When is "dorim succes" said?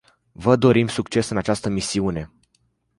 0.55-1.29